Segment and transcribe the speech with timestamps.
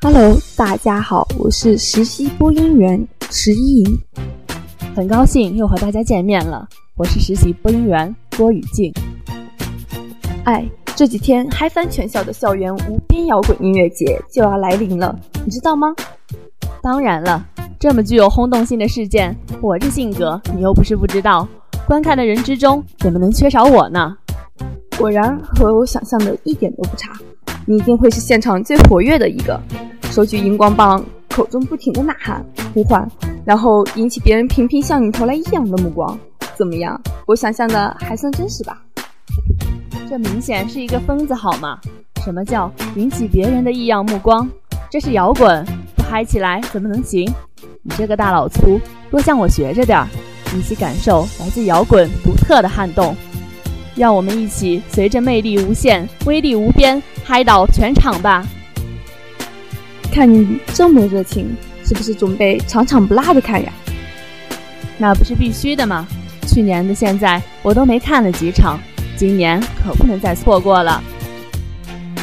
[0.00, 3.98] Hello，大家好，我是实习播音员石一莹，
[4.94, 6.68] 很高兴又和大家见面了。
[6.96, 8.94] 我是实习播音员郭雨静。
[10.44, 10.64] 哎，
[10.94, 15.88] 这几天嗨翻全校的校园无边摇滚音乐节就要来临了，你知道吗？
[16.80, 17.44] 当然了，
[17.80, 21.46] 这么具有轰动性的事件，我这性格你又不是不知道。
[21.88, 24.16] 观看的人之中，怎么能缺少我呢？
[24.96, 27.12] 果然和我想象的一点都不差，
[27.68, 29.60] 你一定会是现场最活跃的一个，
[30.10, 33.06] 手举荧光棒，口中不停的呐喊呼唤，
[33.44, 36.18] 然后引起别人频频向你投来异样的目光。
[36.56, 36.98] 怎么样？
[37.26, 38.80] 我想象的还算真实吧？
[40.08, 41.78] 这明显是一个疯子好吗？
[42.24, 44.48] 什么叫引起别人的异样目光？
[44.90, 45.62] 这是摇滚，
[45.94, 47.30] 不嗨起来怎么能行？
[47.82, 50.08] 你这个大老粗，多向我学着点儿，
[50.56, 53.14] 一起感受来自摇滚独特的撼动。
[53.98, 58.46] 让我们一起随着魅力无限、威力无边，嗨倒全场吧！
[60.12, 61.48] 看你这么热情，
[61.84, 63.72] 是不是准备场场不落的看呀？
[64.96, 66.06] 那不是必须的吗？
[66.46, 68.78] 去年的现在我都没看了几场，
[69.16, 71.02] 今年可不能再错过了。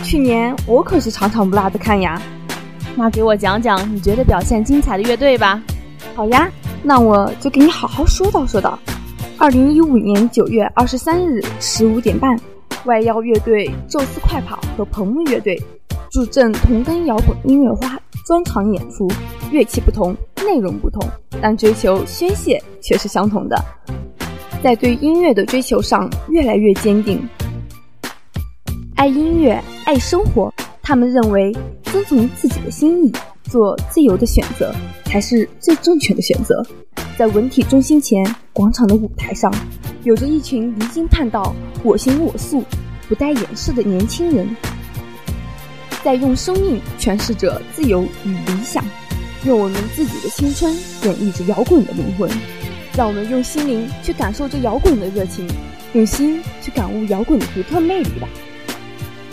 [0.02, 2.22] 去年我可是场场不落的看呀。
[2.96, 5.62] 那给我讲讲你觉得表现精彩的乐队吧。
[6.16, 6.50] 好呀，
[6.82, 8.80] 那我就给你好好说道说道。
[9.38, 12.40] 二零一五年九月二十三日十五点半，
[12.86, 15.62] 外邀乐队宙斯快跑和彭木乐队
[16.10, 19.08] 助阵同根摇滚音乐花专场演出。
[19.52, 21.06] 乐器不同，内容不同，
[21.42, 23.62] 但追求宣泄却是相同的。
[24.64, 27.22] 在对音乐的追求上越来越坚定，
[28.96, 30.52] 爱音乐，爱生活。
[30.82, 31.52] 他们认为，
[31.84, 33.12] 遵从自己的心意，
[33.50, 34.74] 做自由的选择，
[35.06, 36.66] 才是最正确的选择。
[37.18, 39.54] 在文体中心前广场的舞台上，
[40.04, 42.64] 有着一群离经叛道、我行我素、
[43.08, 44.56] 不带掩饰的年轻人，
[46.04, 48.84] 在用生命诠释着自由与理想，
[49.46, 50.74] 用我们自己的青春
[51.04, 52.30] 演绎着摇滚的灵魂。
[52.98, 55.46] 让我们用心灵去感受这摇滚的热情，
[55.92, 58.28] 用心去感悟摇滚的独特魅力吧。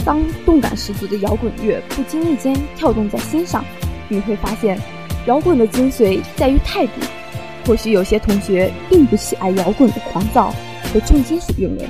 [0.05, 3.65] 当动感十足的摇滚乐不经意间跳动在心上，
[4.09, 4.79] 你会发现，
[5.27, 6.93] 摇滚的精髓在于态度。
[7.65, 10.53] 或许有些同学并不喜爱摇滚的狂躁
[10.93, 11.89] 和重金属韵味，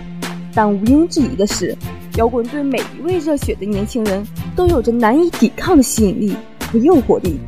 [0.54, 1.74] 但毋庸置疑的是，
[2.16, 4.22] 摇滚对每一位热血的年轻人
[4.54, 6.36] 都有着难以抵抗的吸引力
[6.70, 7.40] 和诱惑力。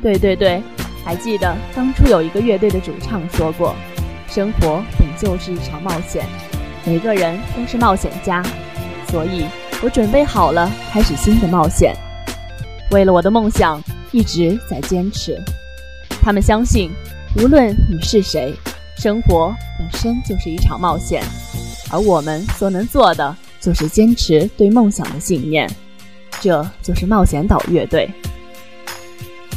[0.00, 0.62] 对对对，
[1.04, 3.74] 还记得当初有一个乐队的主唱说过
[4.30, 6.24] ：“生活本就是一场冒险，
[6.86, 8.44] 每个人都是冒险家。”
[9.10, 9.44] 所以，
[9.82, 11.96] 我准备好了开始新的冒险。
[12.94, 13.82] 为了我的梦想，
[14.12, 15.36] 一直在坚持。
[16.22, 16.92] 他们相信。
[17.36, 18.54] 无论你是谁，
[18.96, 21.20] 生活本身就是一场冒险，
[21.90, 25.68] 而我们所能做的就是坚持对梦想的信念。
[26.40, 28.08] 这就是冒险岛乐队。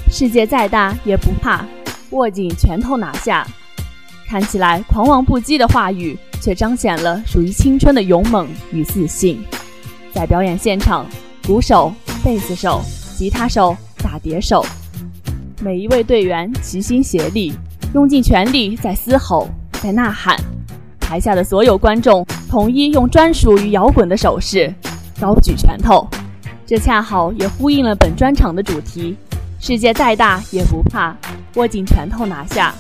[0.10, 1.64] 世界再大也不怕，
[2.10, 3.48] 握紧拳头拿下。
[4.28, 9.40] 看起来狂妄不羁的话语，却彰显了属于青春的勇猛与自信。
[10.12, 11.06] 在表演现场，
[11.46, 11.94] 鼓手、
[12.24, 12.82] 贝斯手、
[13.18, 14.64] 吉他手、打碟手，
[15.60, 17.52] 每一位队员齐心协力。
[17.96, 19.50] 用尽全力在嘶吼，
[19.82, 20.38] 在呐喊，
[21.00, 24.72] 台下的所有观众统一用专属于摇滚的手势，
[25.20, 26.08] 高举拳头。
[26.64, 29.16] 这恰好也呼应了本专场的主题：
[29.60, 31.18] 世界再大也不怕，
[31.56, 32.72] 握紧拳头拿下。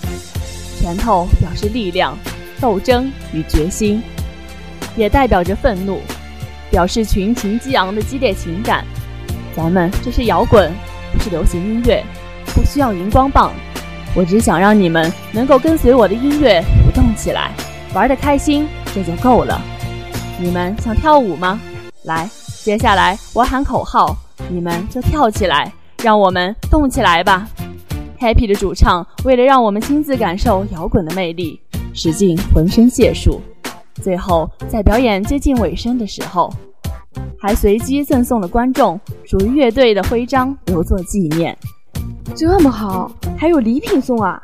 [0.79, 2.15] 拳头表示力量、
[2.61, 4.03] 斗争与决心，
[4.95, 5.99] 也代表着愤怒，
[6.69, 8.85] 表示群情激昂的激烈情感。
[9.57, 10.71] 咱们这是摇滚，
[11.11, 12.03] 不是流行音乐，
[12.53, 13.51] 不需要荧光棒。
[14.15, 17.51] 我只想让你们能够跟随我的音乐舞动起来，
[17.91, 19.59] 玩得开心，这就够了。
[20.39, 21.59] 你们想跳舞吗？
[22.03, 22.29] 来，
[22.61, 24.15] 接下来我喊口号，
[24.47, 27.47] 你们就跳起来，让我们动起来吧。
[28.19, 31.59] Happy 的主唱为了让我们亲自感受摇滚的魅力，
[31.95, 33.41] 使尽浑身解数。
[34.03, 36.53] 最后在表演接近尾声的时候，
[37.39, 41.57] 还随机赠送了观众属于乐队的徽章，留作纪念。
[42.35, 44.41] 这么好，还有礼品送啊！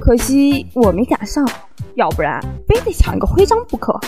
[0.00, 1.48] 可惜我没赶上，
[1.94, 3.98] 要不然非得抢一个徽章不可。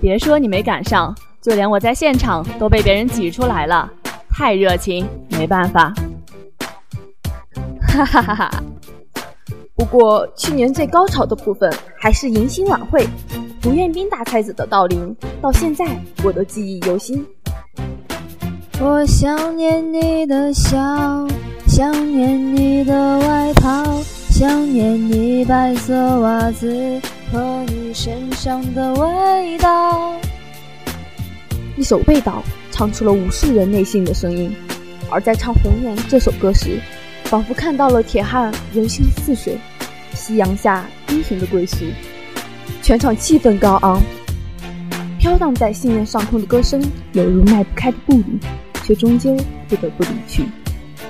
[0.00, 3.90] 别说你没赶上，就连我在现场都被别人挤出来了，
[4.30, 5.92] 太热情，没办法。
[7.80, 8.50] 哈哈哈哈！
[9.76, 13.06] 不过去年最高潮的部分还是迎新晚会，
[13.64, 15.86] 胡彦斌大太子的道林，到现在
[16.22, 17.24] 我都记忆犹新。
[18.78, 21.26] 我想念你的笑。
[21.66, 23.82] 想念你的外套，
[24.30, 27.00] 想念你白色袜子
[27.32, 30.14] 和你身上的味道。
[31.78, 34.54] 一首《味道》唱出了无数人内心的声音，
[35.10, 36.78] 而在唱《红颜》这首歌时，
[37.24, 39.58] 仿佛看到了铁汉人生似水，
[40.12, 41.86] 夕阳下英雄的归宿。
[42.84, 43.98] 全场气氛高昂，
[45.18, 46.84] 飘荡在信念上空的歌声
[47.14, 48.38] 犹如迈不开的步履，
[48.82, 49.34] 却终究
[49.66, 50.44] 不得不离去，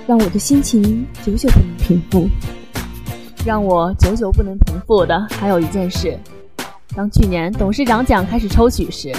[0.07, 2.29] 让我的心情久久不能平复。
[3.45, 6.17] 让我久久不能平复的还有一件事：
[6.95, 9.13] 当去年董事长奖开始抽取时，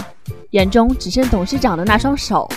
[0.52, 2.50] 眼中只剩董事长的那双手。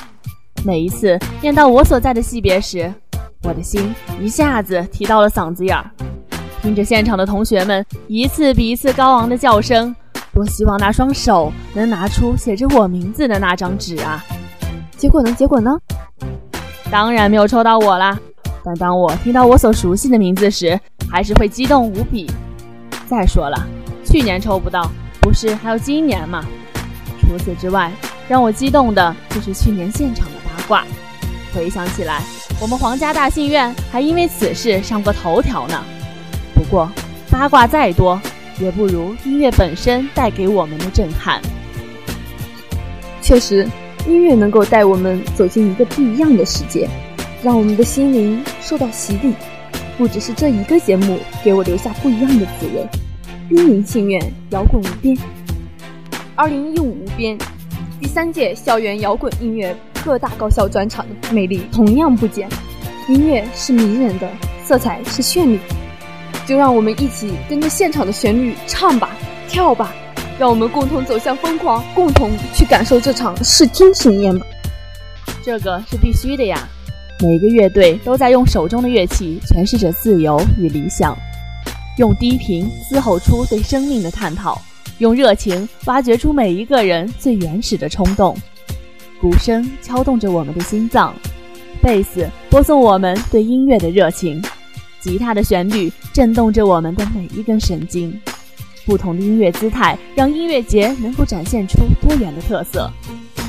[0.65, 2.95] 每一次念到我所在的系别时，
[3.43, 5.91] 我的心一下子提到了嗓子眼儿。
[6.63, 9.95] 听着现场的同学们一次比一次高昂的叫声，
[10.35, 14.25] 多希望那双手能拿出写着我名字的那张纸啊！
[14.97, 15.33] 结果呢？
[15.33, 15.79] 结果呢？
[16.91, 18.19] 当然没有抽到我啦。
[18.65, 20.79] 但当我听到我所熟悉的名字时，
[21.09, 22.29] 还是会激动无比。
[23.07, 23.57] 再说了，
[24.05, 24.91] 去年抽不到，
[25.21, 26.45] 不是还有今年吗？
[27.21, 27.91] 除此之外，
[28.29, 30.85] 让我激动的就是去年现场的八卦。
[31.55, 32.21] 回想起来，
[32.61, 35.83] 我们皇家大戏院还因为此事上过头条呢。
[36.59, 36.91] 不过，
[37.31, 38.21] 八卦再多，
[38.59, 41.41] 也不如音乐本身带给我们的震撼。
[43.23, 43.65] 确实，
[44.09, 46.89] 音乐能够带我们走进一个不一样的世界，
[47.45, 49.35] 让我们的心灵受到洗礼。
[49.97, 52.85] 不只是这一个节目给我留下不一样的滋味。
[53.49, 54.21] 冰灵信愿
[54.51, 55.17] 摇滚无边，
[56.35, 57.39] 二零一五无边，
[58.01, 59.75] 第三届校园摇滚音乐
[60.05, 62.49] 各大高校专场的魅力同样不减。
[63.09, 64.29] 音乐是迷人的，
[64.65, 65.61] 色彩是绚丽。
[66.49, 69.11] 就让我们一起跟着现场的旋律唱吧，
[69.51, 69.95] 跳吧，
[70.39, 74.47] 让我们共同走向疯狂，共同去感受这场视听盛宴吧。
[75.43, 76.67] 这个是必须的呀！
[77.21, 81.15] 每个乐队都在用手中的乐器诠释着自由与理想，
[81.99, 84.59] 用低频嘶吼出对生命的探讨，
[85.01, 88.35] 用热情挖掘出每一个人最原始的冲动。
[89.21, 91.15] 鼓声敲动着我们的心脏，
[91.83, 94.43] 贝斯播送我们对音乐的热情。
[95.01, 98.21] 吉他的旋律震动着我们的每一根神经，
[98.85, 102.91] 不同的音乐姿态让音乐节能够展现出多元的特色，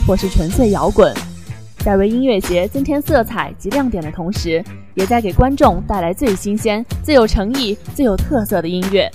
[0.06, 1.14] 或是纯粹摇滚，
[1.80, 4.64] 在为音乐节增添色彩及亮点的同时，
[4.96, 9.10] 也在给观众带来最新鲜、最有诚意、最有特色的音乐。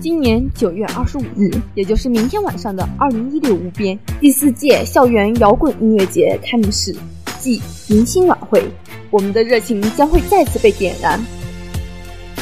[0.00, 6.96] 今年九月二十五日，也就是明天晚上的二零一六无边第四届校园摇滚音乐节开幕式
[7.38, 8.64] 暨迎新晚会。
[9.10, 11.20] 我们的热情将会再次被点燃。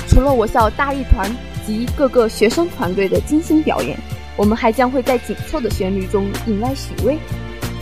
[0.06, 1.30] 除了我校大艺团
[1.66, 3.98] 及各个学生团队的精心表演，
[4.36, 7.18] 我们还将会在紧凑的旋律中引来许巍。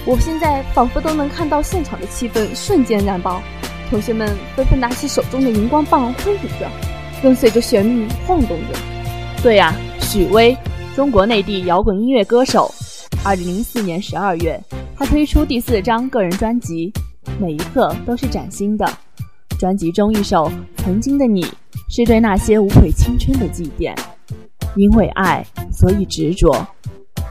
[0.05, 3.43] 我现在仿佛都能看到现场的气氛瞬间燃爆，
[3.91, 6.71] 同学们纷纷拿起手中的荧光棒挥舞着，
[7.23, 8.79] 跟随着旋律晃动着。
[9.43, 10.57] 对呀，许巍，
[10.95, 12.73] 中国内地摇滚音乐歌手。
[13.25, 14.61] 二零零四年十二月，
[14.97, 16.93] 他推出第四张个人专辑。
[17.39, 18.87] 每一刻都是崭新的。
[19.59, 21.43] 专辑中一首《曾经的你》
[21.89, 23.97] 是对那些无悔青春的祭奠，
[24.75, 26.67] 因为爱，所以执着。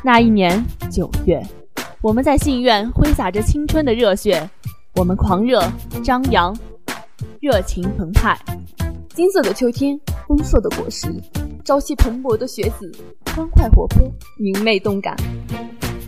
[0.03, 1.41] 那一年九月，
[2.01, 4.49] 我们在信院挥洒着青春的热血，
[4.95, 5.61] 我们狂热、
[6.03, 6.55] 张扬、
[7.39, 8.37] 热情澎湃。
[9.13, 11.07] 金色的秋天，丰硕的果实，
[11.63, 12.91] 朝气蓬勃的学子，
[13.35, 15.15] 欢快活泼，明媚动感，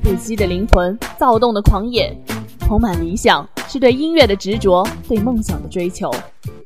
[0.03, 2.15] 不羁的灵魂，躁动的狂野，
[2.59, 3.47] 充满理想。
[3.67, 6.09] 是对音乐的执着，对梦想的追求，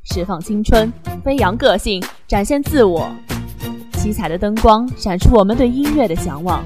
[0.04, 0.92] 释放青春，
[1.24, 3.10] 飞扬个性，展现自我。
[3.94, 6.66] 七彩的灯光闪出我们对音乐的向往，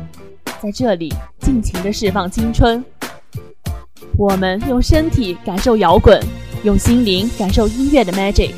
[0.61, 2.83] 在这里尽情的释放青春。
[4.17, 6.21] 我们用身体感受摇滚，
[6.63, 8.51] 用心灵感受音乐的 magic。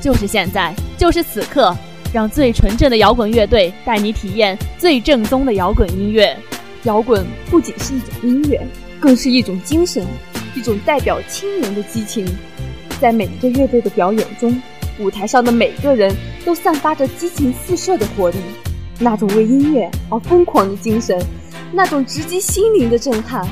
[0.00, 1.76] 就是现在，就是此刻，
[2.12, 6.36] 让最纯正的摇滚乐队带你体验最正宗的摇滚音乐。
[6.84, 8.66] 摇滚不仅是一种音乐，
[9.00, 10.06] 更是一种精神。
[10.58, 12.26] 一种代表青年的激情，
[13.00, 14.60] 在每一个乐队的表演中，
[14.98, 16.12] 舞台上的每个人
[16.44, 18.38] 都散发着激情四射的活力，
[18.98, 21.16] 那种为音乐而疯狂的精神，
[21.72, 23.46] 那种直击心灵的震撼，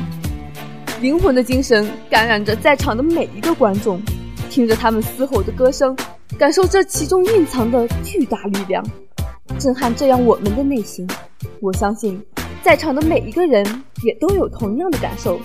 [1.01, 4.03] 灵魂的精神感染着在场的每一个观众，
[4.51, 5.97] 听着他们嘶吼的歌声，
[6.37, 8.85] 感受这其中蕴藏的巨大力量，
[9.61, 11.07] 震撼这样我们的内心。
[11.61, 12.21] 我相信，
[12.65, 13.65] 在场的每一个人
[14.03, 15.39] 也都有同样的感受。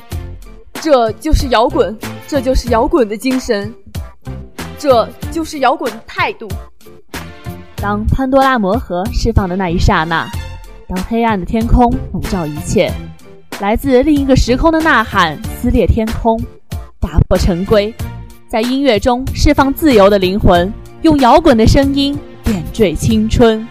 [0.81, 1.95] 这就是摇滚，
[2.27, 3.71] 这就是摇滚的精神，
[4.79, 6.47] 这就是摇滚的态度。
[7.75, 10.27] 当潘多拉魔盒释放的那一刹那，
[10.87, 12.91] 当黑暗的天空笼罩一切，
[13.59, 16.41] 来自另一个时空的呐喊撕裂天空，
[16.99, 17.93] 打破陈规，
[18.47, 20.73] 在音乐中释放自由的灵魂，
[21.03, 23.67] 用摇滚的声音点缀青春。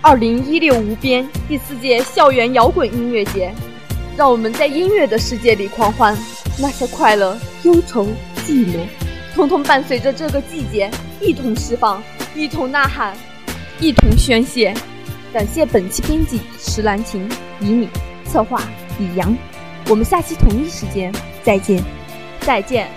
[0.00, 3.54] 二零一六无边第四届校园摇滚音乐节，
[4.16, 6.16] 让我们在音乐的世界里狂欢。
[6.58, 8.06] 那些快乐、忧愁、
[8.46, 8.86] 寂寞，
[9.34, 10.90] 通通伴随着这个季节
[11.20, 12.02] 一同释放，
[12.34, 13.16] 一同呐喊，
[13.80, 14.74] 一同宣泄。
[15.32, 17.28] 感谢本期编辑石兰琴、
[17.60, 17.88] 以米，
[18.26, 18.62] 策划
[18.98, 19.36] 李阳。
[19.88, 21.82] 我们下期同一时间再见，
[22.40, 22.88] 再见。